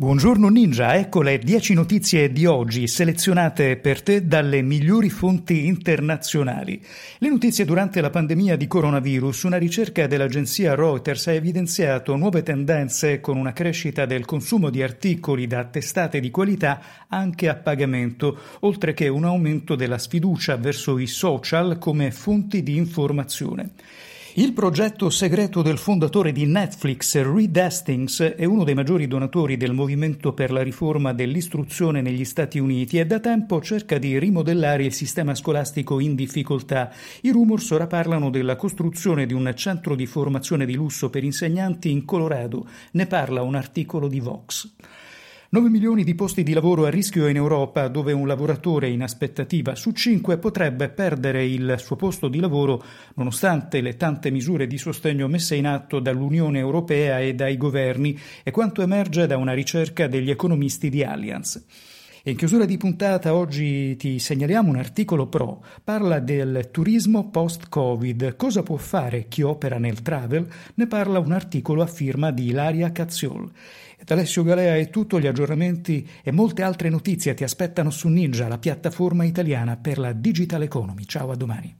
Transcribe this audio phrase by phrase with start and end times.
[0.00, 6.82] Buongiorno Ninja, ecco le 10 notizie di oggi selezionate per te dalle migliori fonti internazionali.
[7.18, 13.20] Le notizie durante la pandemia di coronavirus, una ricerca dell'agenzia Reuters ha evidenziato nuove tendenze
[13.20, 18.94] con una crescita del consumo di articoli da testate di qualità anche a pagamento, oltre
[18.94, 23.72] che un aumento della sfiducia verso i social come fonti di informazione.
[24.34, 29.72] Il progetto segreto del fondatore di Netflix, Reed Hastings, è uno dei maggiori donatori del
[29.72, 34.92] movimento per la riforma dell'istruzione negli Stati Uniti e da tempo cerca di rimodellare il
[34.92, 36.92] sistema scolastico in difficoltà.
[37.22, 41.90] I rumors ora parlano della costruzione di un centro di formazione di lusso per insegnanti
[41.90, 42.68] in Colorado.
[42.92, 44.72] Ne parla un articolo di Vox.
[45.52, 49.74] 9 milioni di posti di lavoro a rischio in Europa, dove un lavoratore in aspettativa
[49.74, 52.80] su 5 potrebbe perdere il suo posto di lavoro
[53.16, 58.52] nonostante le tante misure di sostegno messe in atto dall'Unione Europea e dai governi e
[58.52, 61.60] quanto emerge da una ricerca degli economisti di Allianz.
[62.24, 68.62] In chiusura di puntata oggi ti segnaliamo un articolo pro, parla del turismo post-Covid, cosa
[68.62, 73.50] può fare chi opera nel travel, ne parla un articolo a firma di Ilaria Cazziol.
[74.04, 78.48] Da Alessio Galea è tutto, gli aggiornamenti e molte altre notizie ti aspettano su Ninja,
[78.48, 81.06] la piattaforma italiana per la digital economy.
[81.06, 81.79] Ciao, a domani.